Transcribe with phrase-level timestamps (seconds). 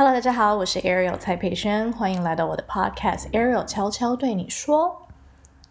[0.00, 5.06] Hello，大家好，我是 Ariel 蔡佩轩，欢迎来到我的 Podcast Ariel 悄悄对你说。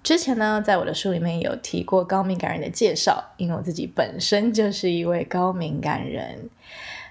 [0.04, 6.48] 之前呢，在我的书里面有提过高敏感人的介绍，因为我自己本身就是一位高敏感人。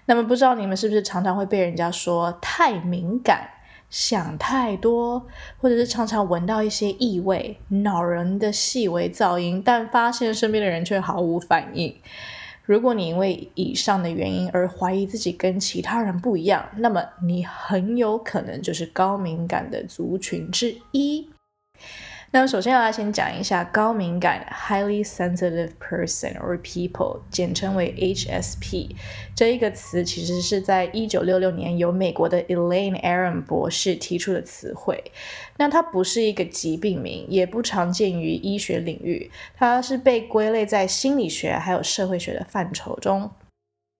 [0.06, 3.48] 那么，不知道你们是不是常常会被人家说太敏感、
[3.90, 5.26] 想太多，
[5.60, 11.96] 或者是常常闻到一些异味、恼人的细微噪音，但发现身边的人却毫无反应。
[12.68, 21.30] 如果你因为以上的原因而怀疑自己跟其他人不一样，那么你很有可能就是高敏感的族群之一。
[22.30, 28.90] 那么，首先要来先讲一下高敏感 （highly sensitive person or people），简称为 HSP
[29.34, 35.02] 这一个词，其实是在一九六六年由美国的 Elaine Aron 博士提出的词汇。
[35.56, 43.30] 那它不是一个疾病名，也不常见于医学领域，它是被归类在心理学还有社会学的范畴中。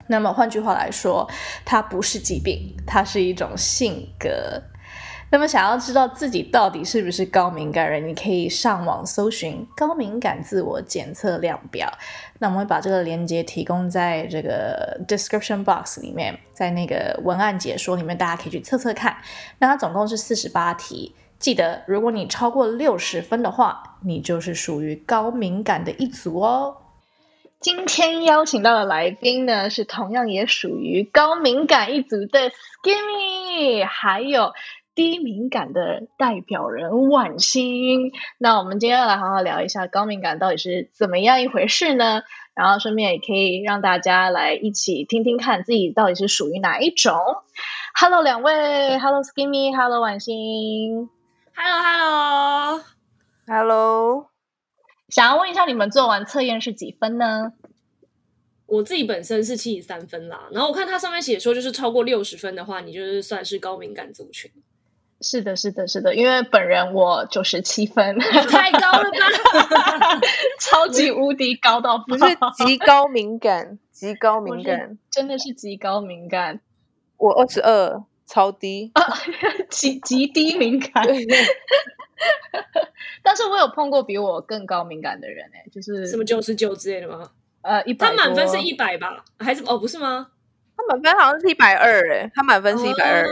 [0.05, 1.27] 那么，换句话来说，
[1.65, 4.61] 它不是疾病，它是一种性格。
[5.31, 11.87] 那么，想要知道自己到底是不是高敏感人，你可以上网搜寻高敏感自我检测量表。
[12.39, 19.15] 那我们会把这个链接提供在这个 description box 里面，在那个文案解说里面，大家可以去测测看。
[19.59, 26.75] 那它总共是四十八题，记得如果你超过六十分的话，你就是属于高敏感的一组哦。
[27.59, 34.53] 今天邀请到的来宾呢，是同样也属于高敏感一族的 Skimmy，还有。
[34.99, 42.23] 低敏感的代表人婉欣，那我们今天要来好好聊一下高敏感到底是怎么样一回事呢？
[42.53, 47.15] 然后顺便也可以让大家来一起听听看自己到底是属于哪一种。
[47.97, 51.09] Hello，两位，Hello Skimmy，Hello 婉欣
[51.55, 54.25] ，Hello，Hello，Hello。
[55.07, 57.53] 想要问一下，你们做完测验是几分呢？
[58.65, 64.51] 我自己本身是七十三分啦，然后我看它上面写说，就是超过六十分的话，你就是算是高敏感族群。
[65.21, 68.17] 是的，是的，是的，因为本人我九十七分，
[68.49, 70.19] 太高了吧，
[70.59, 72.23] 超级无敌高到不是
[72.55, 76.61] 极高敏感，极高敏感，真的是极高敏感。
[77.17, 78.93] 我二十二，超低，
[79.69, 81.05] 极极低敏感。
[83.21, 87.29] 但是我有碰过比我更高敏感的人，哎，就是什么九十九之类的吗？
[87.61, 89.25] 呃，一百，他满分是一百吧？
[89.39, 90.27] 还是哦，不是吗？
[90.77, 93.27] 他满分好像是一百二，哎，他满分是一百二，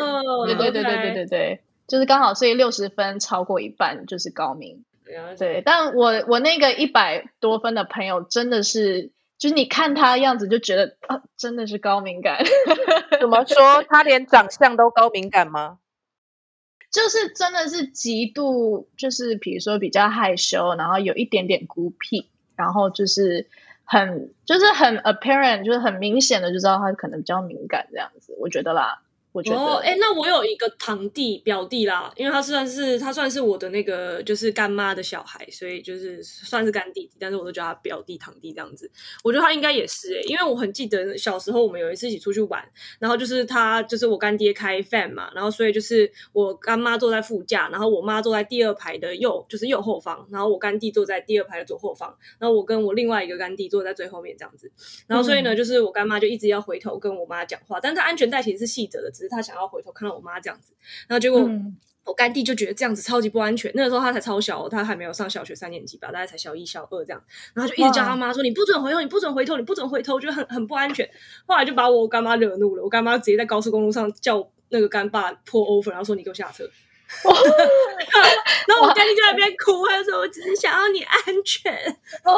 [0.45, 1.61] 对对对对对对对。
[1.87, 4.83] 就是刚好，所以六十分超过一半就是高明。
[5.39, 12.43] 对，但我我那个一百多分的朋友真的是，就是你看他样子就觉得啊，真的是高敏感。
[13.21, 13.83] 怎么说？
[13.87, 15.79] 他连长相都高敏感吗？
[16.91, 23.47] 就是真的是极度，就是比如说比较害羞，然后有一点点孤僻，然后就是
[23.85, 28.35] 很就是很 apparent，就是很明显的就知道他可能比较敏感这样子。
[28.39, 29.03] 我觉得啦。
[29.33, 38.89] 哦，哎，那我有一个堂弟表弟啦，因为他算是他算是我的那个就是干妈的小孩，所以就是算是干弟弟，但是我都叫他表弟堂弟这样子。
[39.23, 42.67] 我觉得他应该也是哎，因为我很记得小时候我们有一次一起出去玩，
[42.97, 54.71] 然后就是他就是我干爹开 fan 嘛，然后所以就是我干妈坐在副驾，然后我妈坐在第二排的右就是右后方，然后我干弟坐在第二排的左后方，然后我跟我另外一个干弟坐在最后面这样子，
[55.05, 59.29] 然后所以呢，就是我干妈就一直要回头跟我妈讲话，但是他安全带其实是系着的，只是。
[59.29, 60.73] 他想要回头看到我妈这样子，
[61.07, 61.49] 然后结果
[62.05, 63.69] 我干弟就觉得这样子超级不安全。
[63.75, 67.21] 那个时候他才超小，他还没有上小学三年级吧，大概才小一、小二这样。
[67.53, 71.09] 然后就一直叫他妈说：“你不准回头，你不准回头，你不准回头。”觉得很很不安全。
[71.45, 76.63] 后来就把我干妈惹怒了，我干妈直接在高速公路上叫那个干爸破 over，然后说：“你给我下车。”
[78.67, 81.73] 然后我干弟就在那边哭，他说：“我只是想要你安全。”
[82.23, 82.35] 哦，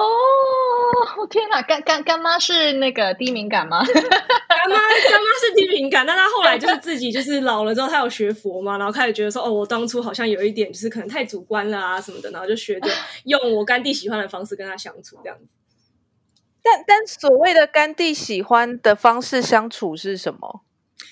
[1.17, 3.83] 我天哪，干干干妈是那个低敏感吗？
[3.85, 12.89] 干妈干妈是低敏感，但她后来就是自己就是老了之后，她有学佛嘛，然后开始觉得说：“哦，我当初好像有一点就是可能太主观了啊什么的。”然后就学着
[13.25, 15.45] 用我干弟喜欢的方式跟他相处这样子。
[16.61, 20.61] 但但所谓的干弟喜欢的方式相处是什么？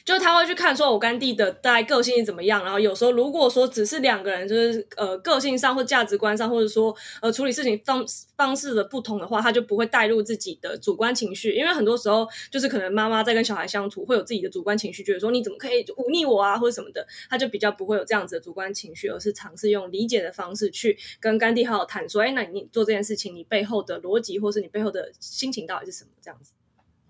[0.04, 8.06] 就是他会去看说，我干弟的大概个性是怎么样，然后有时候如果说只是两个人，就是呃个性上或价值观上，或者说呃处理事情方
[8.36, 26.12] 方式的不同的话，他就不会带入自己的主观情绪，因为很多时候就是可能妈妈在跟小孩相处会有自己的主观情绪，觉得说你怎么可以忤逆我啊或者什么的，他就比较不会有这样子的主观情绪，而是尝试用理解的方式去跟干弟好好谈说，哎，那你做这件事情，你背后的逻辑或是你背后的心情到底是什么？
[26.22, 26.52] 这样子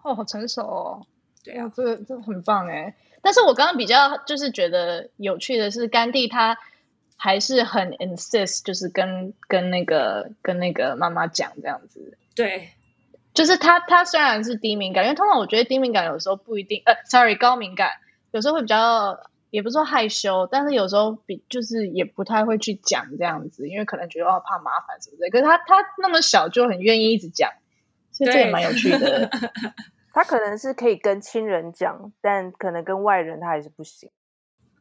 [0.04, 1.06] 哦，好成熟哦。
[1.48, 2.94] 对啊，这这很棒哎！
[3.22, 6.58] 但是我刚刚比较就是觉得有趣的是，甘地他
[7.16, 12.18] 还是很 insist，就是跟跟那个跟那个妈妈讲这样子。
[12.36, 12.72] 对，
[13.34, 17.92] 就是他他虽然是低敏感，因为通常我觉得低敏感有时候不一定，呃，sorry，高敏感
[18.32, 19.18] 有时候会比较，
[19.50, 25.30] 也不是说害羞，但是有时候比就是也不太会去讲这样子，因为可能觉得哦怕麻烦什么的。
[25.30, 27.52] 可是他他那么小就很愿意一直讲，
[28.12, 29.30] 所以这也蛮有趣的。
[30.18, 34.10] 他可能是可以跟亲人讲，但可能跟外人他还是不行。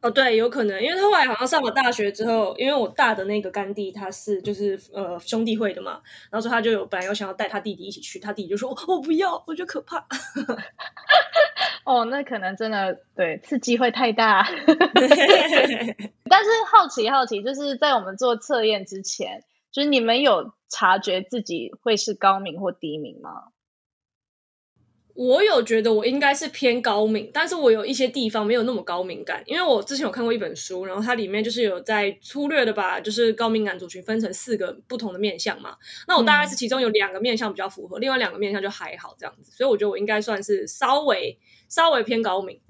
[0.01, 6.01] 哦，对，有可能，因为他后来好像上了大学之后，因为我大的那个干弟他是就是呃兄弟会的嘛，
[6.31, 10.03] 然后说他就有本来有想要带他弟弟一起去，他弟弟就说我、哦、不要，我觉得可怕。
[11.85, 14.43] 哦，那可能真的对刺激会太大。
[16.27, 23.49] 但是好奇好奇，就是在我们做测验之前，就是你们有察觉自己会是高敏或低敏吗？
[25.17, 35.75] 我有觉得我应该是偏高敏，但是我有一些地方没有那么高敏感，因为我之前有看过一本书，然后它里面就是有在粗略的把就是高敏感族群分成四个不同的面相嘛。
[36.07, 41.35] 那我大概是其中有两个面相比较符合，另外两个面相就还好这样子，所以我觉得我应该算是稍微
[41.67, 42.61] 稍微偏高敏。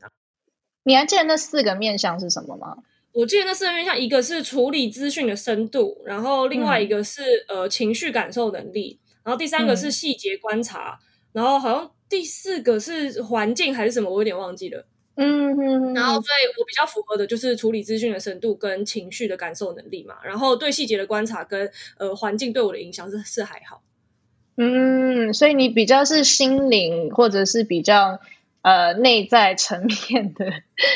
[0.83, 2.77] 你还记得那四个面相是什么吗？
[3.11, 10.97] 我记得那四个面向，一个是处理资讯的深度，然后另外一个是、呃情绪感受能力，然后第三个是细节观察，
[11.33, 14.85] 然后好像第四个是环境还是什么，我有点忘记了。
[15.19, 20.15] 嗯嗯，然后，所以我比较符合的就是处理资讯的深度跟情绪的感受能力嘛。
[20.23, 23.81] 然后对细节的观察跟呃环境对我的影响是是还好。
[24.57, 28.19] 嗯，所以你比较是心灵或者是比较
[28.61, 30.45] 呃内在层面的，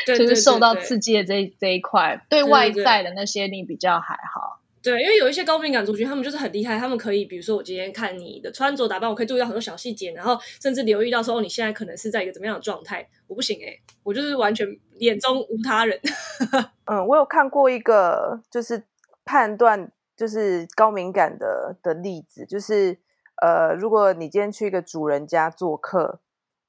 [0.06, 4.51] 对就是受到刺激的这这一块，对对外在的那些你比较还好。
[4.84, 13.08] 对，因为有一些高敏感族群，他们就是很厉害，他们可以，比如说我今天看你的穿着打扮，我可以注意到很多小细节，然后甚至留意到说，哦，你现在可能是在一个怎么样的状态。
[13.28, 14.68] 我不行诶、我就是完全
[14.98, 16.00] 眼中无他人。
[16.86, 18.84] 嗯，我有看过一个就是
[19.24, 22.98] 判断就是高敏感的的例子，就是
[23.42, 26.20] 呃，如果你今天去一个主人家做客，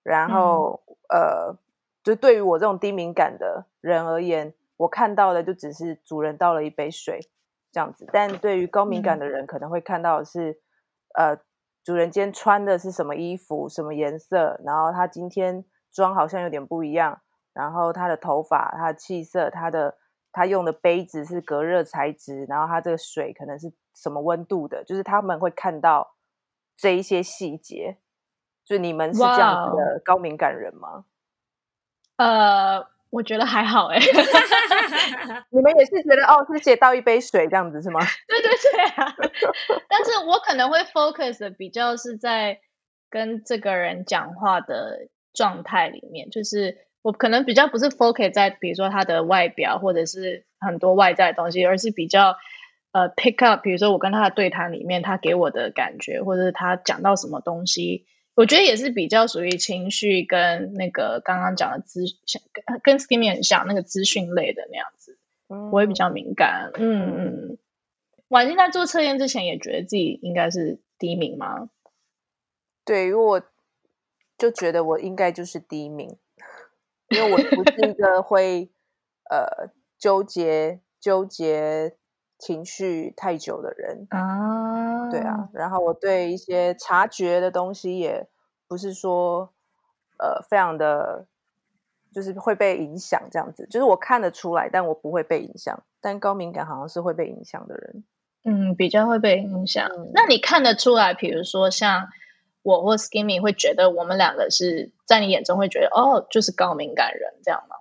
[0.03, 1.57] 然后、呃，
[2.05, 7.29] 就对于我这种低敏感的人而言，我看到的就只是主人倒了一杯水
[7.73, 10.61] 这样子，但对于高敏感的人，可能会看到的是、
[11.15, 11.37] 呃，
[11.83, 17.23] 主人今天穿的是什么衣服，什么颜色，然后他今天妆好像有点不一样。
[17.55, 19.99] 然后他的头发、他的气色、他的
[20.33, 26.15] 他用的杯子是隔热材质，然后他这个水可能是什么温度的，就是他们会看到
[26.79, 27.99] 这一些细节。
[28.65, 31.05] 就你们是这样子的高敏感人吗？
[32.17, 33.99] 呃，我觉得还好哎
[35.53, 38.01] 你们也是觉得哦，是写倒一杯水这样子是吗？
[38.27, 39.15] 对对对啊，
[39.89, 42.59] 但是我可能会 focus 的比较是在
[43.11, 52.37] 跟这个人讲话的状态里面，就是我可能比较不是 focus 在比如说他的外表或者是很多外在的东西，而是比较
[52.93, 58.07] 呃 pick up，比如说我跟他的对谈里面他给我的感觉，或者是他讲到什么东西。
[58.35, 65.19] 我觉得也是比较属于情绪跟那个刚刚讲的资像跟跟 Skimmy 很像，那个资讯类的那样子。
[65.49, 66.71] 嗯我也比较敏感。
[66.75, 67.59] 嗯嗯。
[68.29, 71.69] 婉静在做测验之前也觉得自己应该是第一名吗？
[72.87, 73.43] 对，因为我
[74.39, 76.17] 就觉得我应该就是第一名，
[77.09, 78.71] 因为我不是一个会
[79.29, 81.95] 呃纠结纠结
[82.43, 84.09] 情绪太久的人。
[84.11, 88.27] 啊，对啊，，然后我对一些察觉的东西也
[88.67, 89.53] 不是说
[90.19, 91.27] 呃非常的，
[92.13, 95.85] 就是会被影响这样子，就是我看得出来，但我不会被影响。
[96.01, 98.03] 但高敏感好像是会被影响的人。
[98.43, 99.89] 嗯，比较会被影响。
[99.97, 102.09] 嗯那你看得出来，比如说像
[102.63, 107.77] 我或 Skimmy 会觉得我们两个是在你眼中会觉得哦，就是高敏感人这样吗？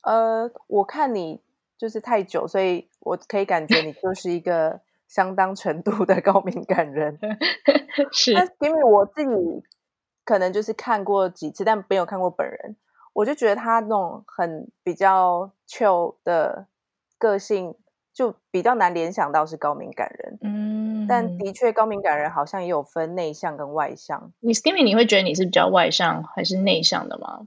[0.00, 1.40] 呃，我看你
[1.76, 7.18] 就是太久，所以我可以感觉你就是一个相当程度的高敏感人。
[8.12, 9.62] 是但因为我自己
[10.24, 12.76] 可能就是看过几次，但没有看过本人，
[13.12, 16.66] 我就觉得他那种很比较 chill 的
[17.18, 17.74] 个性，
[18.12, 20.38] 就比较难联想到是高敏感人。
[20.42, 24.32] 嗯，但的确，高敏感人好像也有分内向跟外向。
[24.40, 27.46] 你 stimmy 你会觉得你是比较外向还是内向的吗？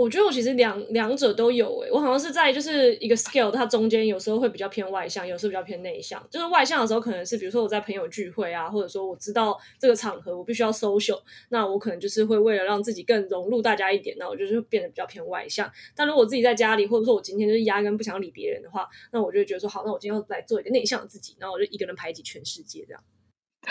[0.00, 6.26] 我觉得我其实两两者都有诶、我好像是在就是一个 scale，它中间有时候会比较偏外向，有时候比较偏内向。
[6.30, 15.70] 就是外向的时候，可能是比如说我在朋友聚会啊，或者说我知道这个场合我必须要 social，那我可能就是会为了让自己更融入大家一点，那我就是变得比较偏外向。
[15.94, 23.02] 但如果自己在家里，或者说我今天就是压根不想理别人的话，那我就觉得说好，那我今天要来做一个内向的自己，然后我就一个人排挤全世界这样。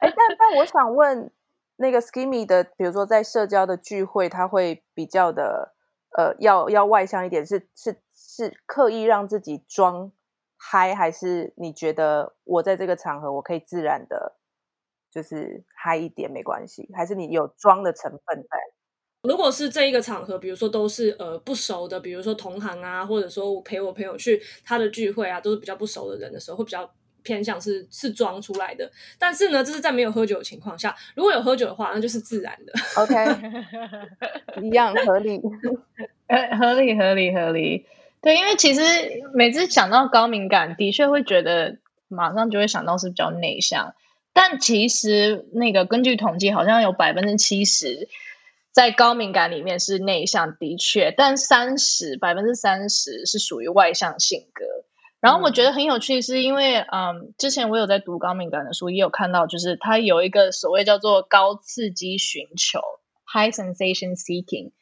[0.00, 1.30] 哎，但但我想问，
[1.80, 5.74] 那个 Skimmy 的，比如说在社交的聚会，他会比较的
[6.14, 10.12] 呃，要要外向一点，是是是刻意让自己装
[10.58, 14.36] 嗨，还是你觉得我在这个场合我可以自然的，
[15.10, 18.58] 就是嗨一点没关系，还是你有装的成分在？
[19.22, 26.90] 如果是这一个场合，比如说都是呃不熟的，比如说同行啊，或者说我陪我朋友去他的聚会啊，都是比较不熟的人的时候，会比较
[27.22, 28.90] 偏向是是装出来的。
[29.18, 32.72] 但是呢，这是在没有喝酒的情况下，如果有喝酒的话，那就是自然的。
[32.96, 33.14] OK，
[34.62, 35.40] 一样 合理。
[36.26, 37.86] 呃，合理合理合理。
[38.22, 38.82] 对，因为其实
[39.34, 43.94] 每次想到高敏感，的确会觉得马上就会想到是比较内向，
[44.32, 48.08] 但其实那个根据统计，好像有百分之七十
[48.72, 54.64] 在高敏感里面是内向，的确，但三十百分之三十是属于外向性格。
[55.20, 62.80] 然后我觉得很有趣，是因为嗯，之前我有在读高敏感的书，也有看到，就是它有一个所谓叫做高刺激寻求
[63.32, 64.72] （high sensation seeking）。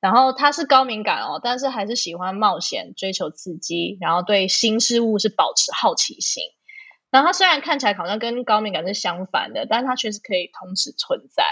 [0.00, 6.44] 然后他是高敏感哦，但是还是喜欢冒险、追求刺激，然后对新事物是保持好奇心。
[7.10, 11.42] 然后他虽然看起来好像跟高敏感是相反的，但是他确实可以同时存在，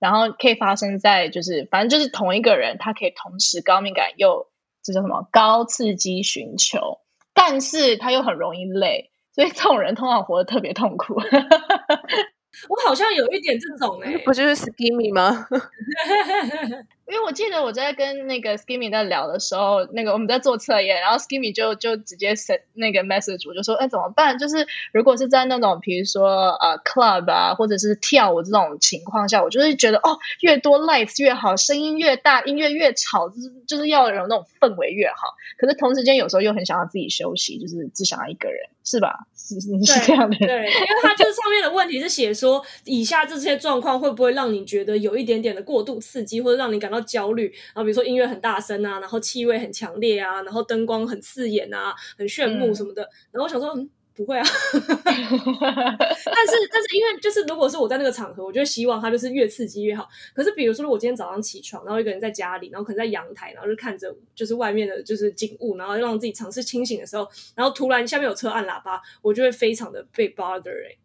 [0.00, 4.48] 然后可以发生在就是反正就是同一个人，他可以同时高敏感又
[4.82, 6.98] 这叫什么高刺激寻求，
[7.34, 11.14] 但是他又很容易累，所以这种人通常活得特别痛苦。
[12.68, 15.46] 我好像有一点这种哎、不就是 skinny 吗？
[17.08, 24.38] 因为我记得我在跟那个 Skimmy 在聊的时候，那个我们在做测验，然后 Skimmy 就就直接 send 那个 message，我就说，哎，怎么办？
[24.38, 35.34] 就是如果是在那种比如说呃 club 啊，或者是跳舞这种情况下，我就是觉得哦，越多 lights 越好，声音越大，音乐越吵，就是就是要有那种氛围越好。
[35.58, 39.26] 可是同时间有时候又很想要自己休息，就是只想要一个人，是吧？
[39.34, 40.36] 是你是这样的。
[40.36, 47.48] 对，因为它就是上面的问题是写说，以下这些状况会不会让你觉得有一点点的过度刺激，或者让你感到焦虑？
[47.74, 53.02] 然后比如说音乐很大声啊，然后气味很强烈啊，然后灯光很刺眼啊，很炫目嗯什么的。
[53.30, 54.44] 然后我想说，嗯，不会啊。
[54.74, 60.08] 但是但是因为就是如果是我在那个场合，我就希望它就是越刺激越好。
[60.34, 70.96] 可是比如说，我今天早上起床，然后一个人在家里，然后可能在阳台，然后就看着就是外面的就是景物，然后让自己尝试清醒的时候，然后突然下面有车按喇叭，我就会非常的被 bother 哎、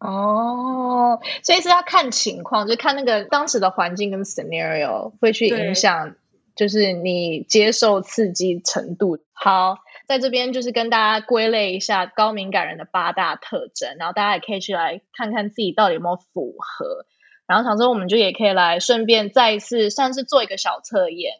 [0.00, 6.14] 哦，所以是要看情况，就看那个当时的环境跟 scenario 会去影响，
[6.54, 9.18] 就是你接受刺激程度。
[9.32, 17.06] 好，在这边就是跟大家归类一下高敏感人的八大特征，然后大家也可以去来看看自己到底有没有符合。
[17.46, 21.32] 然后想说，我们就也可以来顺便再一次算是做一个小测验，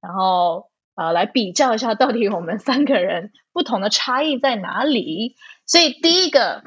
[0.00, 5.36] 然后呃来比较一下到底我们三个人不同的差异在哪里。
[5.64, 6.64] 所以第一个，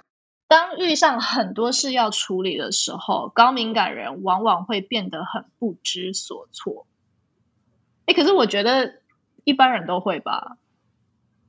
[0.51, 6.85] 当遇上很多事要处理的时候，高敏感人往往会变得很不知所措。
[8.05, 8.95] 哎，可是我觉得
[9.45, 10.57] 一般人都会吧。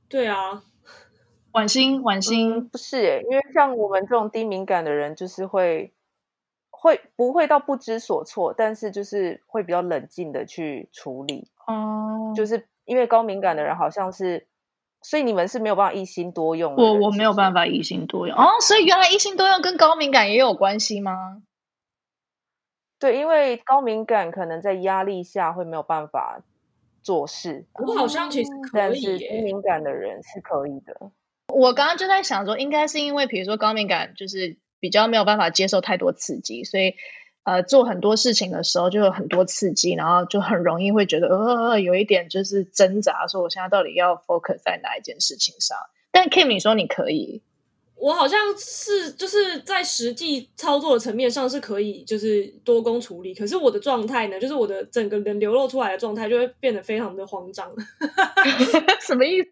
[0.07, 0.63] 对啊，
[1.51, 5.91] 婉心，婉心，嗯，不是耶，因为像我们这种低敏感的人，就是会
[6.69, 11.49] 会不会到不知所措，但是就是会比较冷静的去处理。
[11.67, 14.47] 哦、就是因为高敏感的人好像是，
[15.03, 16.75] 所以你们是没有办法一心多用。
[16.75, 17.67] 我我没有办法。
[17.67, 21.41] 一心多用哦，所以原来一心多用跟高敏感也有关系吗？
[22.99, 26.41] 对，因为高敏感可能在压力下会没有办法
[27.01, 31.11] 做事，我好像其实可以但是低、敏感的人是可以的。
[31.47, 36.95] 我刚刚就在想说，应该是因为比如说高敏感就是比较没有办法接受太多刺激，所以
[37.43, 45.77] 呃做很多事情的时候就有很多刺激，然后就很容易会觉得呃有一点就是挣扎，说我现在到底要 focus 在哪一件事情上。
[46.11, 47.41] 但 Kim 你说你可以，
[47.95, 57.71] 我好像是就是在实际操作的层面上是可以就是多工处理，可是我的状态呢，就是我的整个人流露出来的状态就会变得非常的慌张。
[59.01, 59.49] 什么意思？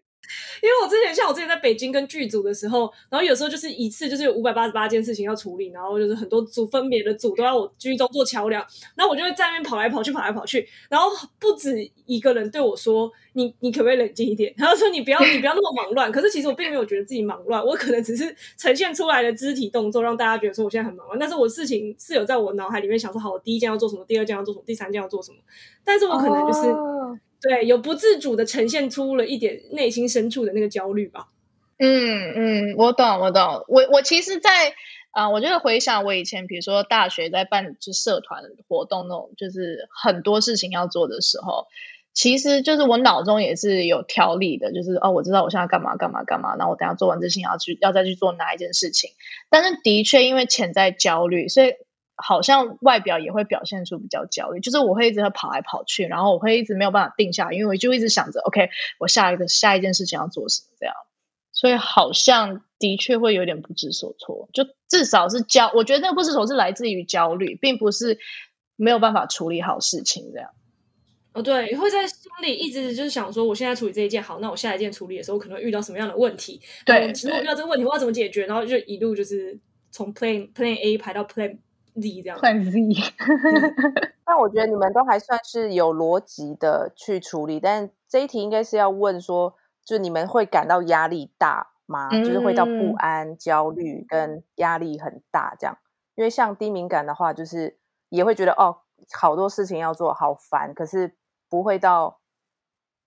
[0.62, 8.64] 因为我之前像我之前在北京跟剧组的时候，然后有时候就是一次就是有五百八十八件事情要处理，然后就是很多组分别的组都要我居中做桥梁，
[8.94, 11.76] 然后我就会在那边跑来跑去，跑来跑去，然后不止
[12.06, 25.38] 一个人对我说：“你你可不可以冷静一点？” 然后说：“你不要你不要那么忙乱。”可是其实我并没有觉得自己忙乱，我可能只是呈现出来的肢体动作让大家觉得说我现在很忙乱，但是我事情是有在我脑海里面想说，好，我第一件要做什么，第二件要做什么，第三件要做什么，
[25.84, 27.22] 但是我可能就是。
[27.42, 31.26] 对，有不自主的呈现出了一点内心深处的那个焦虑吧。
[31.78, 33.64] 嗯嗯，我懂我懂。
[33.66, 34.72] 我我其实在，
[35.10, 41.66] 啊、我觉得回想我以前，比如说大学在办就社团活动那种，就是很多事情要做的时候，
[42.14, 49.10] 其实就是我脑中也是有条理的，就是哦，我知道我现在干嘛干嘛干嘛，然后我等下做完这事情要去要再去做哪一件事情。
[49.50, 51.74] 但是的确因为潜在焦虑，所以
[52.22, 60.94] 好像外表也会表现出比较焦虑，就是我会一直跑来跑去，然后我会一直没有办法定下来，因为我就一直想着，OK，我下一个下一件事情要做什么这样。
[61.54, 68.18] 所以好像的确会有点不知所措，就至少是焦，我觉得那个不知所措是来自于焦虑，并不是
[68.76, 70.48] 没有办法处理好事情这样。
[71.34, 76.60] 哦，对，会在心里一直就是想说，我现在处理这一件好，那我下一件处理的时候，可能会遇到什么样的问题？
[76.84, 78.46] 对如果遇到这个问题，我要怎么解决？
[78.46, 79.58] 然后就一路就是
[79.90, 81.58] 从 Plan Plan A 排到 Plan
[82.00, 82.42] Z 这样。
[82.70, 83.16] Z，
[84.24, 92.20] 但我觉得你们都还算是有逻辑的去处理，但这一题应该是要问说，就你们会感到压力大吗？
[92.20, 95.78] 就是会到不嗯安、焦虑跟压力很大这样。
[96.14, 97.78] 因为像低敏感的话，就是
[98.10, 98.80] 也会觉得哦，
[99.12, 101.16] 好多事情要做，好烦，可是
[101.48, 102.20] 不会到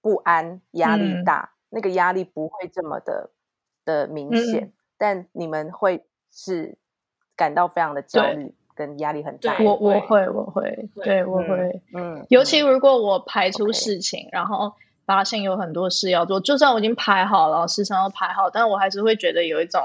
[0.02, 3.32] 不安、压力嗯大，那个压力不会这么的
[3.86, 6.78] 的明嗯显，但你们会是
[7.36, 9.58] 感到非常的焦虑跟压力很大。
[9.60, 11.82] 我我会会我会，对我嗯会。
[11.94, 14.74] 嗯，尤其如果我排出事情然后
[15.06, 19.82] 发现有很多事要做，就算我已经排好了，时常要排好，但我还是会觉得有一种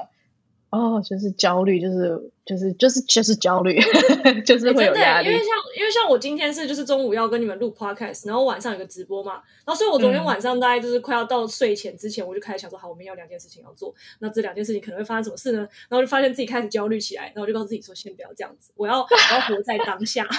[0.70, 3.80] 哦，就是焦虑，就是就是就是就是焦虑，
[4.46, 5.38] 就是欸会有压力真的欸因为。
[5.38, 9.34] 像因为像我今天是就是中午要跟你们录 podcast，然后晚上有个直播嘛，
[9.64, 15.58] 然后所以我昨天嗯晚上大概就是快要到睡前之前，我就开始想说，好，我们要两件事情要做，那这两件事情可能会发生什么事呢？
[15.88, 20.24] 然后就发现自己开始焦虑起来，然后我就告诉自己说，先不要这样子，我要我要活在当下。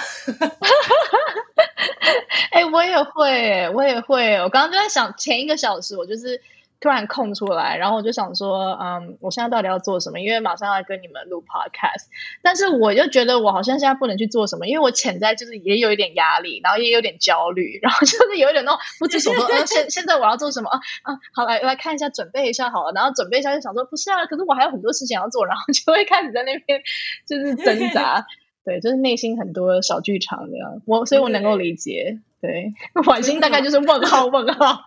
[2.52, 4.36] 哎、我也会，我也会。
[4.36, 6.40] 我刚刚就在想，前一个小时我就是
[6.82, 10.18] 突然空出来，然后我就想说，嗯，我现在到底要做什么？
[10.18, 12.06] 因为马上要跟你们录 podcast，
[12.42, 19.46] 但是我就觉得我好像现在不能去做什么，因为我潜在就是也有一点压力，然后也有点焦虑，然后就是有一点那种不知所措。
[19.46, 20.80] 呃， 现现在我要做什么啊？
[21.04, 26.82] 啊，好来来看一下，准备一下好了，然后准备一下就想说，不是啊，可是我还有很多事情要做，然后就会开始在那边
[27.28, 28.26] 就是挣扎。
[28.64, 32.18] 对，就是内心很多小剧场这样，我所以我能够理解。
[32.40, 32.72] 对，
[33.06, 34.82] 婉心大概就是问号问号。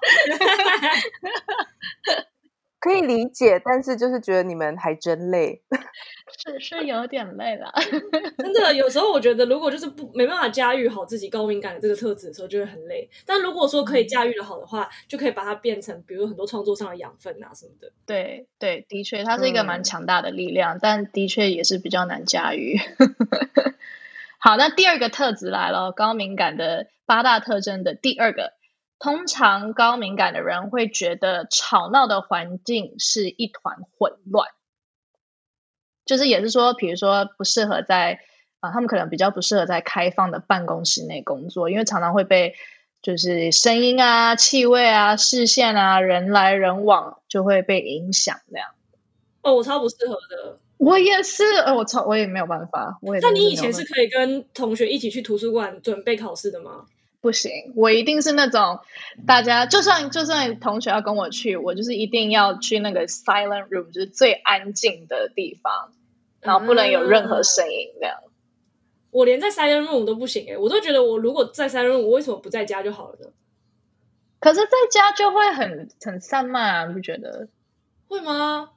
[2.86, 5.60] 可以理解，但是就是觉得你们还真累。
[6.38, 7.72] 是是有点累了。
[8.38, 13.10] 真的，有时候我觉得，如果就是不没办法驾驭好自己高敏感的这个特质的时候，就会很累。
[13.26, 17.92] 但如果说可以驾驭的好的话，就可以把它变成，比如很多创作上的养分啊什么的。
[18.06, 22.78] 对对，的确，它是一个蛮嗯强大的力量，但的确也是比较难驾驭。
[24.38, 28.54] 好，那第二个特质来了，高敏感的八大特征的第二个，
[29.00, 34.50] 通常高敏感的人会觉得吵闹的环境是一团混乱，
[36.06, 38.20] 就是也是说，比如说不适合在
[38.62, 42.56] 啊、他们可能比较不适合在开放的办公室内工作，因为常常会被
[43.02, 48.70] 就是声音啊、气味啊、视线啊、人来人往就会被影响这样。
[49.44, 50.58] 哦，我超不适合的。
[50.78, 56.88] 我也是，呃，我超我也没有办法，我也那你以前是可以跟同学一起去图书馆准备考试的吗？
[57.26, 58.82] 不行，我一定是那种
[59.26, 65.92] 大家就算就算同学要跟我去，我就是一定要去那个 silent room，就是最安静的地方，
[66.40, 68.18] 然后不能有任何声音这样。
[69.10, 73.30] 我连在 silent room 都不行哎、我都觉得我如果在 silent room，我为什么不在家就好了呢？
[74.40, 77.48] 可是在家就会很很散漫啊，你不觉得？
[78.08, 78.70] 会吗？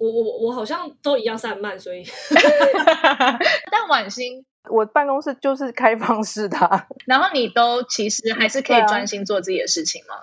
[0.00, 2.02] 我我我好像都一样散漫，所以
[3.70, 10.14] 但晚星，我办公室就是开放式的啊、然后你都其实还是可以专心做自己的事情吗？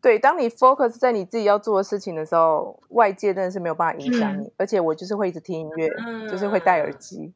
[0.00, 4.52] 对，当你 focus 在你自己要做的事情的时候，外界真的是没有办法影响你。
[4.56, 5.88] 而且我就是会一直听音乐，
[6.30, 7.32] 就是会戴耳机。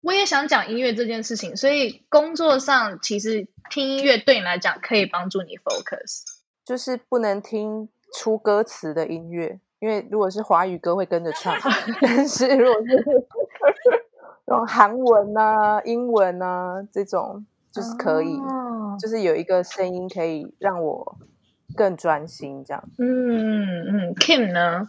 [0.00, 6.24] 我也想讲音乐这件事情，所以工作上其实听音乐对你来讲可以帮助你 focus。
[6.64, 11.54] 就是不能听出歌词的音乐，因为如果是华语歌会跟着唱，
[12.00, 13.26] 但是如果是
[14.46, 21.16] 那种韩文啊、英文啊这种，就是可以，哦就是有一个声音可以让我
[21.74, 22.82] 更专心这样。
[22.98, 24.86] 嗯嗯，Kim 呢？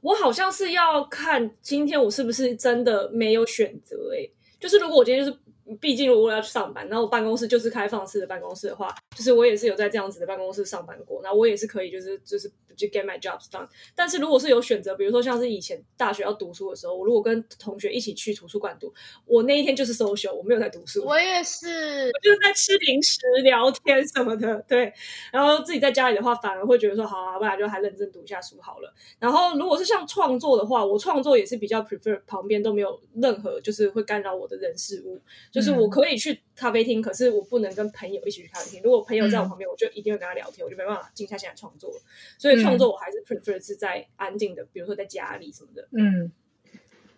[0.00, 5.38] 我好像是要看今天我是不是真的没有选择诶、就是如果我今天就是，
[5.80, 13.68] 毕竟如果我要去上班，然后我办公室就是开放式的办公室的话，就是我也是有在这样子的办公室上班过，那我也是可以就是就是就 get my jobs done。
[13.94, 18.92] 但是如果是有选择，比如说像是以前大学要读书的时候，我如果跟同学一起去图书馆读，
[19.26, 24.92] 我那一天就是 social，我没有在读书，我也是，我就是在吃零食、聊天什么的，对。
[25.32, 28.94] 然后自己在家里的话，反而会觉得说，好啊，不然就还认真读一下书好了。
[29.18, 38.82] 然后如果是像创作的话，我创作也是比较 prefer 旁边都没有任何就是会干扰我的人事物，就是我可以去咖啡厅，可是我不能跟朋友一起去咖啡厅。
[38.82, 42.00] 如果朋友在我旁边，我就一定会跟他聊天，我就没办法静下心来创作了。
[42.38, 45.88] 所以创作我还是 prefer 是在安静的，比如说在家里什么的。
[45.92, 46.32] 嗯。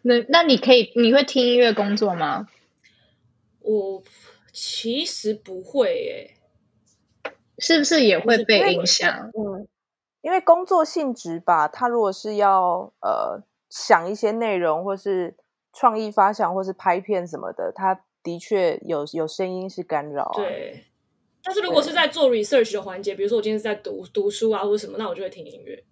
[0.03, 2.47] 那那你可以，你会听音乐工作吗？
[3.61, 4.03] 我
[4.51, 5.89] 其实不会
[7.25, 9.31] 诶、是不是也会被影响？
[9.35, 9.69] 嗯，
[10.23, 15.37] 因为工作性质吧，他如果是要呃想一些内容，或是
[15.75, 20.87] 创意发想，或是拍片什么的，他的确有有声音是干扰、啊。，对，
[21.51, 25.83] 但是如果是在做 research 的环节，比如说我今天是在读读书啊或者什么，那我就会听音乐。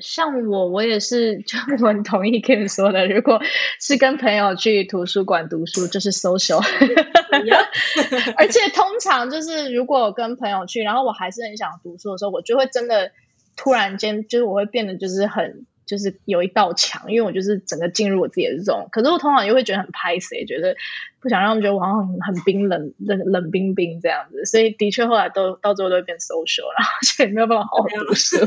[0.00, 3.40] 像我，我也是，就我很同意 Kim 说的，如果
[3.80, 6.58] 是跟朋友去图书馆读书，就是 social。
[8.36, 13.12] 而且通常就是如果我跟朋友去，然后我还是很想读书的时候，我就会真的
[13.56, 15.66] 突然间，就是我会变得就是很。
[15.86, 20.76] 就是有一道墙，因为我就是整个进入我自己的这种，可是我通常又会觉得很拍死，觉得
[21.20, 28.36] 不想让他们觉得我好像很冰冷、冷冷冰冰这样子，所以的确后来都到最后都会变 social 了，所以没有办法好好读书。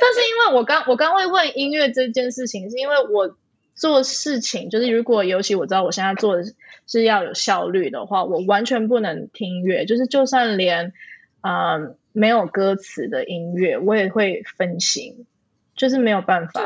[0.00, 3.36] 但是因为我刚我刚会问音乐这件事情，是因为我
[3.74, 6.44] 做事情就是如果尤其我知道我现在做的
[6.86, 10.92] 是要有效率的话，我完全不能听音乐，就是就算连
[11.40, 15.26] 嗯没有歌词的音乐，我也会分心。
[15.76, 16.60] 就是没有办法，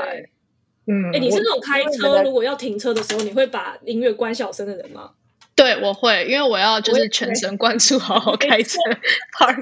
[0.86, 5.10] 嗯，哎，你是那种开车如果要停车的时候，你会把音乐关小声的人吗？
[5.54, 8.78] 对，我会，因为我要就是全神贯注，好好开车。
[9.38, 9.58] Park，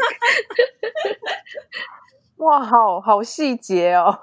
[2.39, 4.19] 哇，好好细节哦，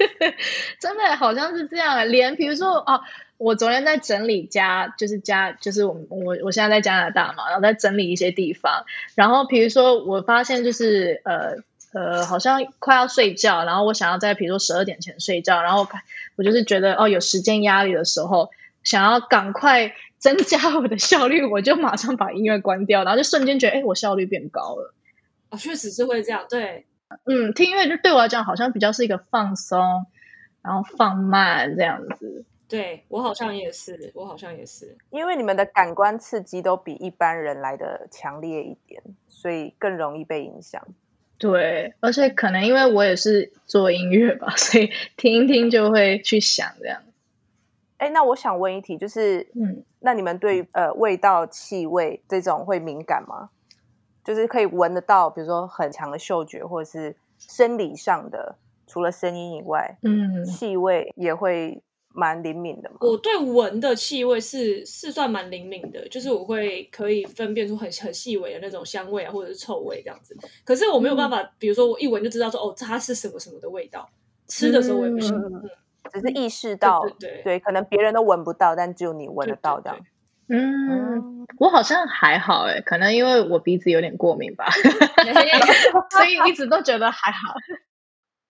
[0.78, 2.08] 真的好像是这样。
[2.08, 3.00] 连比如说哦，
[3.36, 8.84] 我昨天在整理家，就是家，就是我我我现在在加拿大嘛，然后在整理一些地方，
[9.16, 11.56] 然后比如说我发现就是呃。
[11.92, 15.86] 呃，好像快要睡觉，然后我想要在比如说十二点前睡觉，然后
[16.36, 18.50] 我就是觉得哦有时间压力的时候，
[18.82, 24.94] 想要赶快增加我的效率，我就马上把音乐关掉，然后就瞬间觉得哎，我效率变高了。
[25.50, 26.86] 啊，确实是会这样，对，
[27.24, 30.06] 嗯，听音乐就对我来讲好像比较是一个放松，
[30.62, 32.44] 然后放慢这样子。
[32.68, 40.82] 对我好像也是，我好像也是，因为你们的感官刺激都比一般人来的强烈一点，所以更容易被影响。
[41.42, 47.02] 对，而且可能因为我也是做音乐吧， 所以听一听就会去想这样。
[47.96, 53.50] 哎，那我想问一题，就是，嗯，那你们对呃味道、气味这种会敏感吗？
[54.22, 58.54] 就是可以闻得到，比如说很强的嗅觉，或者是生理上的，
[58.86, 61.82] 除了声音以外，嗯，气味也会。
[62.14, 70.36] 蛮灵敏的嘛，我对闻的气味是是算蛮灵敏的，就是我会可以分辨出很很细微的那种香味啊，或者是臭味这样子。
[70.64, 74.08] 可是我没有办法，比如说我一闻就知道说哦，它是什么什么的味道。
[74.48, 75.34] 吃的时候我也不行，
[76.12, 79.98] 只是意识到，对对，可能别人都闻不到，但只有你闻得到这样。
[80.48, 84.68] 嗯，我好像还好哎，可能因为我鼻子有点过敏吧
[86.12, 87.54] 所以一直都觉得还好。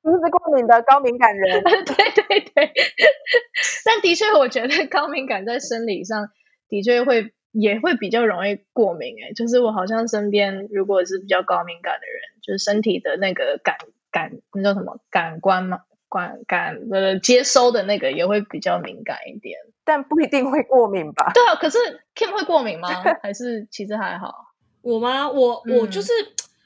[0.03, 2.73] 鼻子过敏的高敏感人，对 对对，
[3.85, 6.29] 但的确，我觉得高敏感在生理上
[6.69, 9.15] 的确会也会比较容易过敏。
[9.23, 13.77] 哎，就是我好像身边如果是比较高敏感的人，就是身体的那个感
[14.11, 21.31] 感那叫什么感官嘛，感感的接收的那个也会比较敏感一点，但不一定会过敏吧？
[21.33, 21.79] 对啊，可是
[22.17, 22.89] Kim 会过敏吗？
[23.23, 24.35] 还是其实还好？
[24.83, 25.31] 我吗？
[25.31, 26.11] 我我就是。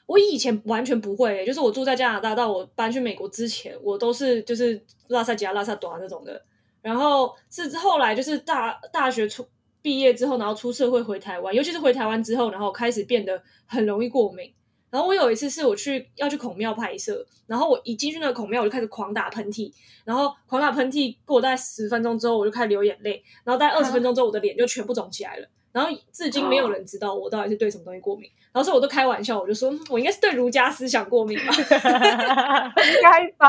[0.07, 6.41] 我以前完全不会，就是我住在加拿大到我搬去美国之前，我都是就是拉萨吉啊、拉萨短那种的。
[6.81, 9.45] 然后是后来就是大大学出
[9.81, 14.51] 毕业之后，然后出社会回台湾，尤其是回台湾之后，然后开始变得很容易过敏。
[14.89, 19.69] 然后我有一次是我去要去孔庙拍摄，然后我一进去那个孔庙，我就开始狂打喷嚏，
[20.05, 25.47] 然后狂打喷嚏过大概十分钟之后，我就开始流眼泪，然后大概二十分钟之后，我的脸就全部肿起来了。
[25.77, 31.53] 然后至今没有人知道我到底是对什么东西过敏，然后所以我都开玩笑，我就说我应该是对儒家思想过敏吧，
[32.81, 33.47] 应该吧？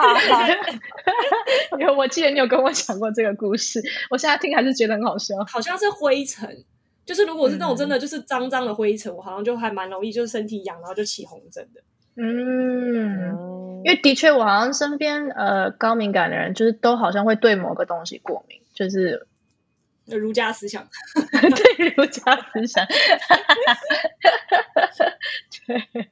[1.78, 5.34] 因为我记得你有跟我讲过这个故事，我现在听还是觉得很好笑。
[5.50, 6.62] 好像是灰尘，
[7.06, 11.80] 就是如果是那种真的就是脏脏的灰尘，我好像就还蛮容易就是身体痒，然后就起红疹的。
[12.16, 19.26] 嗯，因为的确我好像身边呃高敏感的人，就是都好像会对某个东西过敏，就是。
[20.16, 20.88] 儒家思想，
[21.78, 22.86] 对儒家思想，
[25.66, 26.08] 对，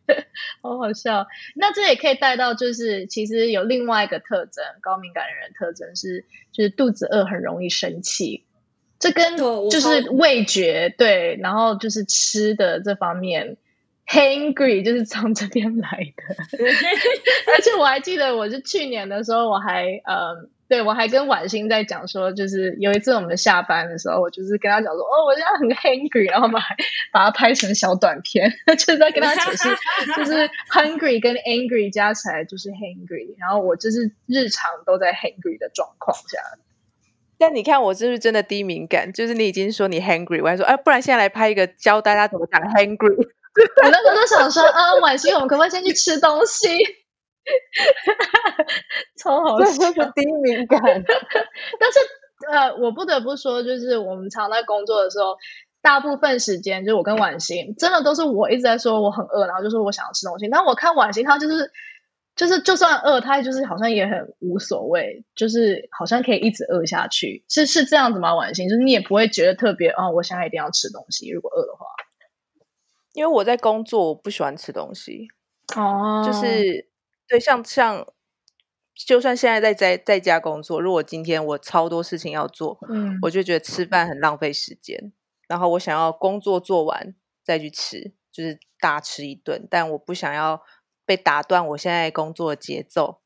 [0.61, 1.27] 好好笑。
[1.55, 8.45] 那这也可以带到，就是其实有另外一个特征，高敏感的人特征是，就是肚子饿很容易生气。
[8.99, 13.57] 这跟就是味觉对，然后就是吃的这方面
[14.07, 16.37] ，hungry 就是从这边来的。
[17.57, 20.51] 而且我还记得，我是去年的时候，我还嗯。
[20.69, 26.77] 对，我还跟婉欣在讲说，就是有一次我们下班的时候，我就是跟他讲说，哦，我现在很 hungry，然后我们还
[27.13, 29.69] 把它拍成小短片， 就是在跟他解释，
[30.17, 36.39] 就是 hungry 跟 angry 加起来就是 hungry，然后我就是日常都在 hungry 的状况下。
[37.39, 39.13] 但你看我是不是真的低敏感？
[39.13, 43.15] 就是你已经说你 hungry，我还说，哎，不然现在来拍一个教大家怎么讲 hungry。
[43.15, 46.69] 我那时候都想说，啊，婉欣，我们可不可以先去吃东西？
[49.19, 50.81] 超好笑，低敏感。
[50.83, 51.99] 但是
[52.51, 55.37] 呃，我不得不说，就是我们常在工作的时候，
[55.83, 60.49] 大部分时间就是我跟婉欣，真的都是我一直在说我很饿，然后就说我想要吃东西。
[60.49, 61.71] 但我看婉欣，她就是
[62.35, 67.45] 就是就算饿，她就是好像也很无所谓，就是好像可以一直饿下去。
[67.49, 68.35] 是是这样子吗？
[68.35, 71.87] 婉欣，就是你也不会觉得特别哦，我现在一定要吃东西，如果饿的话。
[73.15, 75.29] 因为我在工作，我不喜欢吃东西。
[75.75, 76.87] 哦，就是
[77.29, 78.07] 对，像像，
[78.95, 85.13] 就算现在在在在家工作，如果今天我超多事情要做，嗯，我就觉得吃饭很浪费时间。
[85.49, 90.63] 然后我想要工作做完再去吃，就是大吃一顿，但我不想要
[91.05, 93.21] 被打断我现在工作的节奏。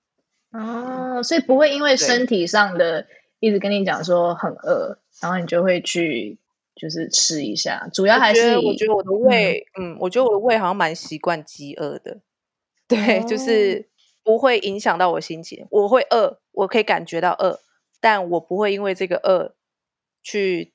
[0.53, 3.07] 哦，所以不会因为身体上的
[3.39, 6.39] 一直跟你讲说很饿，然后你就会去
[6.75, 7.89] 就是吃一下。
[7.93, 12.21] 主要还是我觉得我的胃，嗯，我觉得我的胃好像蛮习惯饥饿的。
[12.89, 13.89] 对，就是
[14.23, 15.67] 不会影响到我心情。
[15.71, 17.61] 我会饿，我可以感觉到饿，
[18.01, 19.55] 但我不会因为这个饿
[20.23, 20.73] 去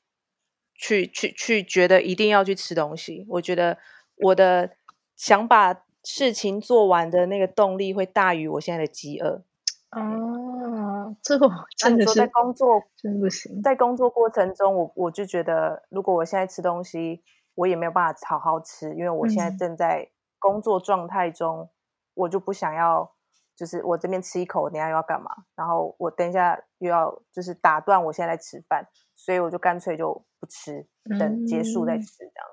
[0.73, 3.25] 去去去觉得一定要去吃东西。
[3.29, 3.77] 我觉得
[4.15, 4.71] 我的
[5.15, 9.43] 想把事情做完的那个动力会大于我现在的饥饿。
[9.91, 13.61] 哦，这个 真的是在工作真不行。
[13.61, 21.69] 在工作过程中，我我就觉得，如果我现在吃东西，我也没有办法好好吃，因为我现在正在工作状态中。
[22.17, 23.11] 我就不想要，
[23.55, 25.29] 就是我这边吃一口，我等下又要干嘛？
[25.55, 30.85] 然后我等一下又要就是打断我现在在吃饭，所以我就干脆就不吃，
[31.17, 32.45] 等结束再吃这样。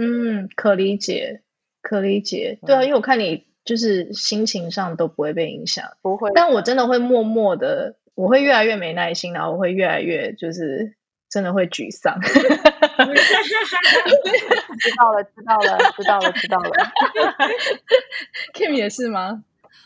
[0.00, 1.42] 嗯，可理解，
[1.80, 2.58] 可理解。
[2.66, 6.30] 对啊，因为我看你就是心情上都不会被影响，不会。
[6.34, 10.96] 但我真的会默默的，我会越来越没耐心，然后我会越来越就是
[11.28, 12.20] 真的会沮丧。
[14.78, 16.70] 知道了，知道了，知道了，知道了。
[18.54, 19.44] Kim 也是吗？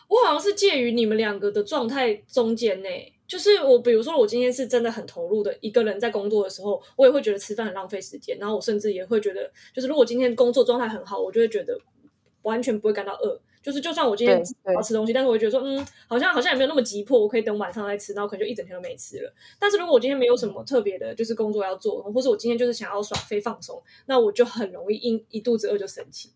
[0.09, 2.89] 我好像是介于你们两个的状态中间呢。
[3.27, 8.37] 就是我，比如说我今天是真的很投入的一个人在工作的时候，我也会觉得吃饭很浪费时间。
[8.39, 11.79] 然后我甚至也会觉得，就是如果今天工作状态很好，我就会觉得
[12.43, 13.41] 完全不会感到饿。
[13.63, 14.37] 就是就算我今天
[14.75, 19.33] 要吃东西，但是我会觉得说，嗯，好像好像也没有那么急迫，我可以等晚上再吃，然后可能就一整天都没吃了。
[19.59, 26.31] 但是如果我今天没有什么特别的，就是工作要做，或者我今天就是想要耍飞放松，那我就很容易因一肚子饿就生气。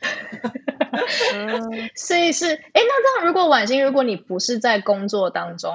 [1.94, 5.72] 所以是，哎，那这样如果晚星，如果你不是在工作当中，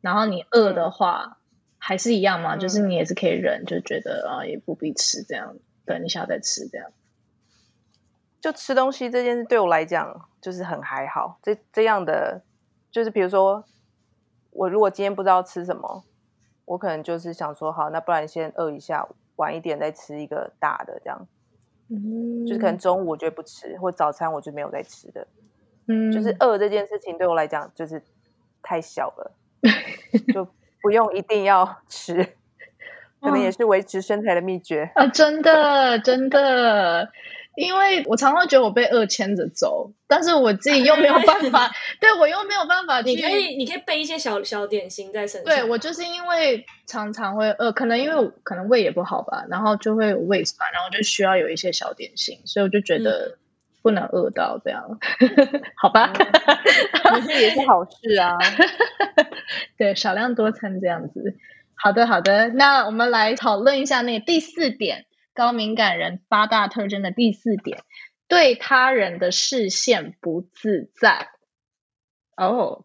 [0.00, 1.38] 然后你饿的话，
[1.78, 2.56] 还是一样吗？
[2.56, 6.90] 就是你也是可以忍，就觉得啊，也不必吃，这样等一下再吃，这样。
[8.40, 11.38] 就吃东西这件事对我来讲就是很还好。
[11.42, 12.42] 这这样的，
[12.90, 13.64] 就是比如说，
[14.50, 16.04] 我如果今天不知道吃什么，
[16.64, 21.26] 我可能就是想说，好，那不然先饿一下，晚一点再吃一个大的，这样。
[21.88, 25.26] 嗯，就是可能中午我就不吃，或早餐我就没有在吃的。
[25.88, 28.02] 嗯，就是饿这件事情对我来讲就是
[28.60, 29.32] 太小了，
[30.34, 30.48] 就
[30.82, 32.24] 不用一定要吃，
[33.20, 35.06] 可能也是维持身材的秘诀啊！
[35.06, 37.08] 真的，真的，
[37.56, 43.00] 因为我常常觉得我被饿牵着走，但是我自己又没有办法，对我又没有办法。
[43.00, 45.54] 你可以，你可以备一些小小点心在身上。
[45.54, 53.38] 对我就是因为常常会饿，可能因为可能胃也不好吧，然后就会胃酸，然后就需要有一些小点心，所以我就觉得。
[53.82, 54.98] 不能饿到这样，
[55.80, 56.12] 好吧？
[57.24, 58.36] 这也是好事啊。
[59.78, 61.36] 对，少量多餐这样子。
[61.76, 62.48] 好的，好的。
[62.48, 65.06] 那我们来讨论一下那个第四点，
[65.36, 67.78] 高敏感人八大特征的第四点，
[68.26, 71.28] 对他人的视线不自在。
[72.36, 72.84] 哦。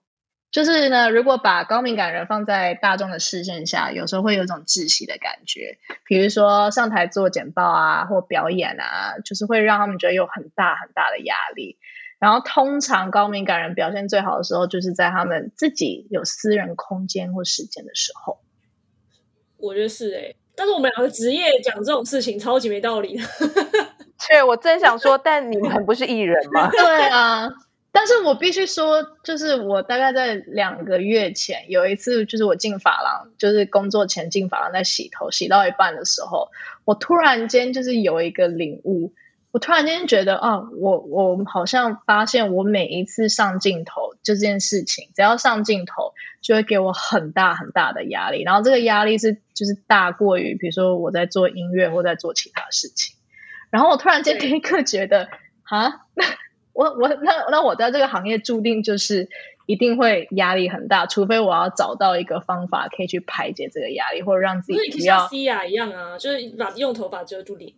[0.52, 5.78] 就是呢，如果把高敏感人放在大众的视线下，有时候会有一种窒息的感觉。
[6.04, 11.78] 比如说上台做简报啊，或表演啊，就是会让他们觉得有很大很大的压力。
[12.20, 18.42] 然后通常高敏感人表现最好的时候，就是在他们自己有私人空间或时间的时候。
[19.56, 23.18] 我觉得是哎，但是我们两个职业讲这种事情超级没道理。
[24.28, 26.70] 对，我真想说，但你们不是艺人吗？
[26.76, 27.48] 对啊。
[27.94, 36.50] 但是我必须说，就是我大概在两个月前有一次，就是我进发廊，就是工作前进发廊在洗头，洗到一半的时候，
[36.86, 39.14] 我突然间就是有一个领悟，
[39.52, 53.18] 我突然间觉得啊，我我好像发现我每一次上镜头这件事情，只要上镜头就会给我很大很大的压力，然后这个压力是就是大过于比如说我在做音乐或在做其他事情，
[53.70, 55.28] 然后我突然间立刻觉得
[55.64, 56.06] 啊。
[56.74, 59.30] 我我那那我在这个行业注定就是
[59.66, 65.28] 一定会压力很大，除非我要找到一个方法可以去排解这个压力，或者让自己不要。
[65.28, 67.72] 西亚一样啊，就是把用头发遮住脸。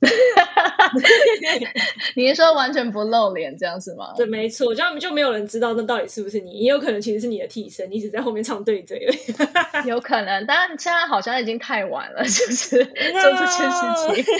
[2.16, 4.14] 你是说完全不露脸这样是吗？
[4.16, 9.18] 对，没错，这样就没有人知道那到底是不是你，也有可能其实是你的替身，你只在后面唱对嘴而已。
[9.86, 14.24] 有可能，但现在好像已经太晚了，就是做这件事情。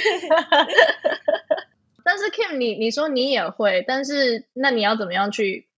[2.10, 5.68] 但是 Kim，你你说你也会，但是那你要怎么样去？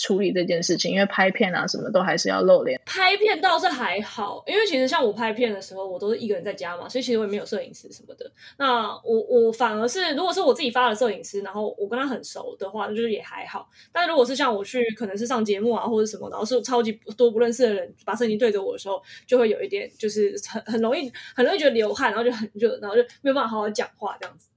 [0.00, 2.80] 处理这件事情，因为拍片啊，什么都还是要露脸。
[2.86, 8.30] 拍片倒是还好，因为其实像我拍片的时候，我都是一个人在家嘛，所以其实我也没有摄影师什么的。
[8.58, 13.68] 那我我反而是，如果是我自己发的摄影师，然后我跟他很熟的话，就是也还好。
[13.90, 24.48] 但如果是像我去可能是上节目啊或者什么，然后是超级多不认识的人把摄影机对着我的时候，就会有一点就是很很容易很容易觉得流汗，然后就很热，然后就没有办法好好讲话这样子。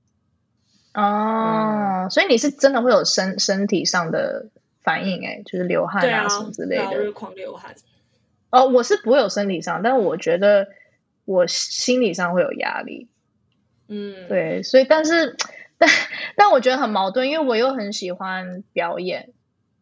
[0.93, 4.47] 哦，所以你是真的会有身身体上的。
[4.84, 7.75] 反应哎，就是流汗啊什么之类的，狂流汗。
[8.49, 10.69] 哦，我是不会有身体上，但我觉得
[11.23, 13.08] 我心理上会有压力。
[13.88, 15.38] 嗯，对，所以但是
[15.77, 15.88] 但
[16.36, 19.30] 但我觉得很矛盾，因为我又很喜欢表演，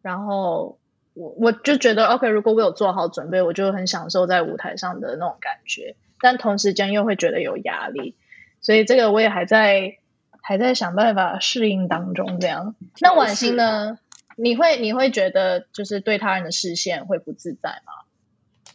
[0.02, 0.78] 然后
[1.14, 8.16] 我我就觉得 OK，如果我有做好准备，我就很享受在舞台上的那种感觉，但同时间又会觉得有压力，
[8.60, 9.96] 所以这个我也还在
[10.42, 12.38] 还在想办法适应当中。
[12.40, 13.98] 这样，那婉欣呢？
[14.36, 18.72] 你会你会觉得就是对他人的视线会不自在吗？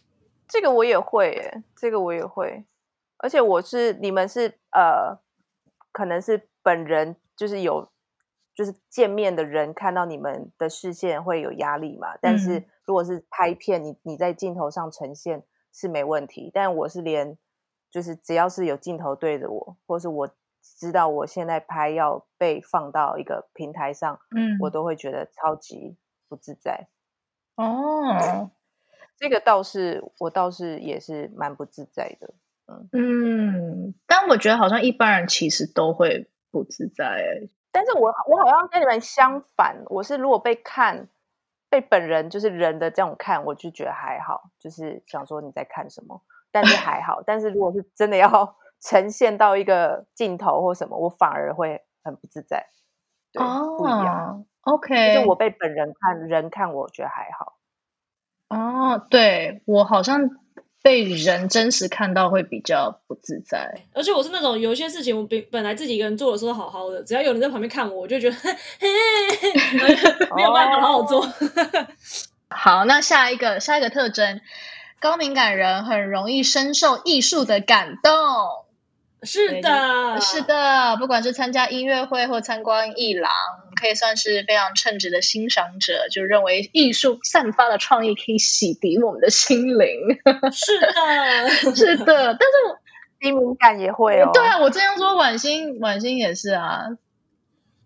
[0.47, 2.63] 这个我也会，诶，这个我也会，
[3.17, 5.17] 而且我是你们是呃，
[5.91, 7.89] 可能是本人就是有
[8.53, 12.15] 就是见面的人看到你们的视线会有压力嘛。
[12.21, 17.37] 但是如果是拍片，你你在镜头上呈现是没问题，但我是连
[17.89, 20.29] 就是只要是有镜头对着我，或是我。
[20.77, 25.95] 知道我现在拍要被放到一个平台上，嗯，我都会觉得超级
[26.27, 26.87] 不自在。
[27.55, 28.49] 哦，
[29.15, 32.33] 这个倒是我倒是也是蛮不自在的。
[32.67, 37.47] 嗯嗯，但我觉得好像一般人其实都会不自在。
[37.71, 41.07] 但是我我好像跟你们相反，我是如果被看
[41.69, 47.21] 被本人就是人的这种看，我就觉得还好，就是想说你在看什么，但是还好。
[47.25, 48.57] 但是如果是真的要。
[48.87, 52.67] 呈现到一个镜头或什么，我反而会很不自在。
[53.31, 54.45] 对，不一样。
[54.61, 57.57] OK，就是我被本人看人看，我觉得还好。
[58.49, 60.29] 哦，对我好像
[60.83, 63.81] 被人真实看到会比较不自在。
[63.93, 68.35] 而且我是那种有一些事情，我本本来自己一个人做的时候好好的，只要有人在旁边看我，我就觉得
[70.35, 71.27] 没有办法好好做。
[72.49, 74.41] 好，那下一个下一个特征，
[74.99, 78.64] 高敏感人很容易深受艺术的感动。
[79.25, 83.31] 是的，是的，不管是参加音乐会或参观艺廊，
[83.79, 89.89] 可以算是非常称职的欣赏者，就认为艺术散发的创意可以洗涤我们的心灵。
[90.53, 92.77] 是的，是的，但是我
[93.19, 94.29] 低敏感也会哦。
[94.33, 96.83] 对啊，我这样说，婉欣，婉欣也是啊。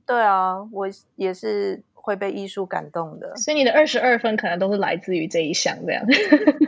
[0.05, 3.35] 对啊，我也是会被艺术感动的。
[3.35, 6.03] 所以你的二十二分可能都是来自于这一项，这样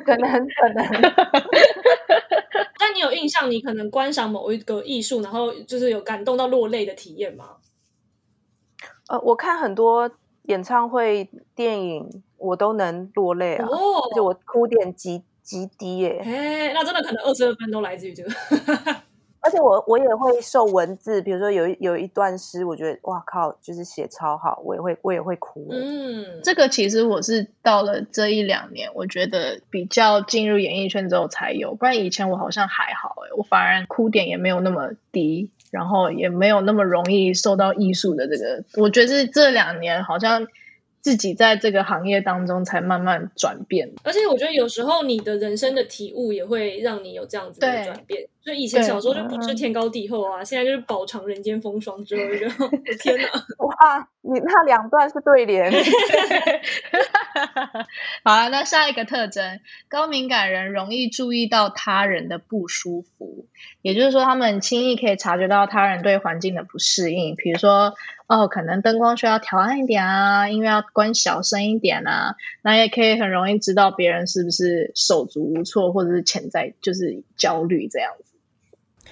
[0.06, 0.86] 可能 可能。
[2.80, 3.50] 那你有印象？
[3.50, 7.58] 你可能观赏某一个艺术，然后就是有感动到落泪的体验吗？
[9.08, 10.10] 呃，我看很多
[10.44, 16.22] 演唱会、电影，我都能落泪啊，而且我哭点极极低耶。
[16.24, 18.32] 哎，那真的可能二十二分都来自于这个。
[19.42, 25.68] 而且我我也会受文字，比如说有有一段诗，我觉得哇靠，就是写超好，我也会我也会哭。
[25.72, 40.48] 嗯，这个其实我是到了这一两年，我觉得比较进入演艺圈之后才有，不然以前我好像还好哎，我反而哭点也没有那么低，然后也没有那么容易受到艺术的这个，我觉得是这两年好像。
[41.02, 48.28] 自己在这个行业当中才慢慢转变，而且我觉得有时候你的人生的体悟也会让你有这样子的转变。
[48.44, 52.52] 就以前小时候就不知天高地厚啊，现在就是饱尝人间风霜之后， 就觉得
[53.00, 53.28] 天哪！
[53.60, 55.72] 哇，你那两段是对联。
[58.26, 63.46] 好了，那下一个特征，高敏感人容易注意到他人的不舒服，
[63.84, 67.94] 也就是说，他们轻易可以察觉到他人对环境的不适应，比如说。
[68.32, 79.12] 哦，可能灯光需要调暗一点啊，音乐要关小声一点啊，那也可以很容易知道别人是不是手足无措，或者是潜在就是焦虑这样子。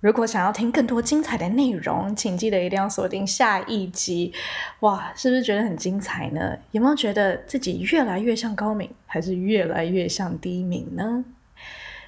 [0.00, 4.32] 如果想要听更多精彩的内容，请记得一定要锁定下一集。
[4.80, 6.56] 哇，是不是觉得很精彩呢？
[6.70, 11.22] 有没有觉得自己越来越像高敏，还是越来越像低敏呢？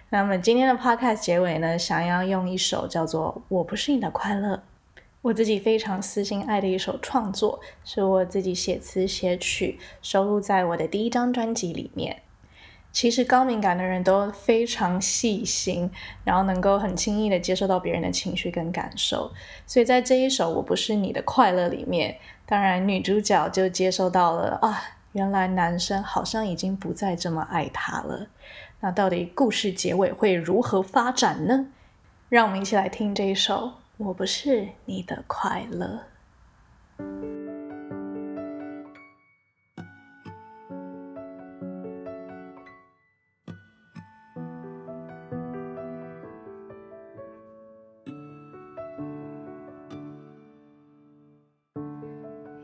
[0.08, 4.56] 那么今天的 podcast 结尾呢，想要用一首叫做《我不是你的快乐》。
[5.28, 12.22] 我自己非常私心爱的一首创作，是我自己写词写曲，收录在我的第一张专辑里面。
[12.90, 15.90] 其实高敏感的人都非常细心，
[16.24, 19.30] 然后能够很轻易的接受到别人的情绪跟感受。
[19.66, 22.16] 所以在这一首《我不是你的快乐》里面，
[22.46, 24.80] 当然女主角就接受到了啊，
[25.12, 28.28] 原来男生好像已经不再这么爱她了。
[28.80, 31.66] 那到底故事结尾会如何发展呢？
[32.30, 33.66] 让我们一起来听这一首
[33.98, 35.86] 《我不是你的快乐》。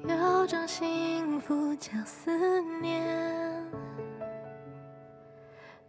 [0.06, 2.30] 有种幸福叫思
[2.80, 3.02] 念，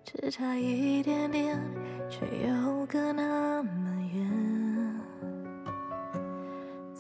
[0.03, 1.59] 只差一点点，
[2.09, 4.54] 却又隔那么远。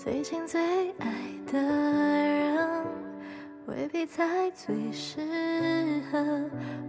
[0.05, 1.07] 最近最爱
[1.51, 2.85] 的人，
[3.65, 5.19] 未必才最适
[6.11, 6.19] 合。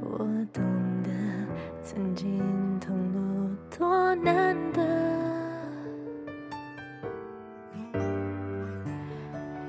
[0.02, 0.18] 我
[0.52, 0.62] 懂
[1.02, 1.08] 得
[1.82, 3.48] 曾经痛路
[3.78, 4.82] 多难得。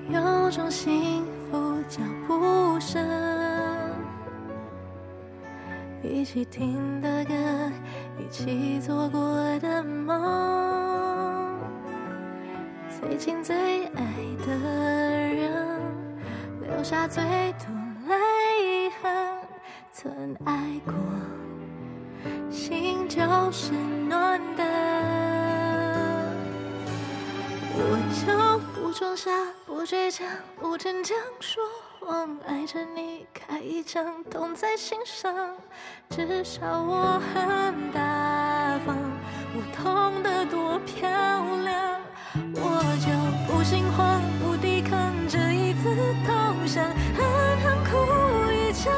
[0.10, 3.00] 有种幸福叫不舍，
[6.04, 7.34] 一起听的歌，
[8.20, 9.20] 一起做过
[9.60, 10.87] 的梦，
[13.00, 14.04] 最近最爱
[14.44, 15.82] 的人，
[16.62, 17.24] 留下最
[17.54, 17.68] 多
[18.08, 19.38] 泪痕，
[19.92, 20.94] 曾爱过，
[22.50, 23.22] 心就
[23.52, 23.72] 是
[24.10, 24.64] 暖的。
[27.76, 29.30] 我就不装傻，
[29.68, 30.28] 不倔强，
[30.60, 31.64] 不逞强，说
[32.00, 35.56] 谎，爱着你，开一枪，痛在心上。
[36.10, 38.98] 至少我很大方，
[39.54, 41.08] 我痛得多漂
[41.64, 41.77] 亮。
[43.70, 45.94] 心慌，不抵抗，这一次
[46.26, 46.32] 投
[46.66, 46.86] 降，
[47.18, 47.26] 狠
[47.62, 48.94] 狠哭一场，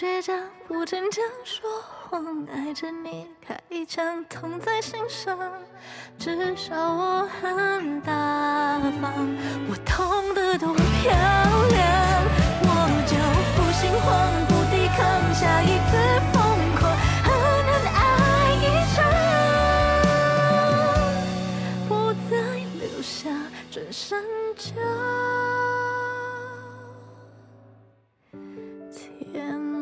[0.00, 0.34] 倔强
[0.66, 1.68] 不逞强，说
[2.08, 5.38] 谎爱着你，开一枪痛在心上，
[6.18, 9.12] 至少我很大方，
[9.68, 12.24] 我痛得多漂亮，
[12.62, 12.66] 我
[13.04, 13.12] 就
[13.52, 14.08] 不心慌
[14.48, 15.92] 不抵抗，下一次
[16.32, 16.40] 疯
[16.78, 16.80] 狂
[17.22, 17.28] 狠
[17.66, 18.00] 狠爱
[18.56, 18.64] 一
[18.96, 19.04] 场，
[21.90, 21.90] 不
[22.30, 22.32] 再
[22.80, 23.28] 留下
[23.70, 24.24] 转身
[24.56, 24.72] 就。
[29.32, 29.79] 天。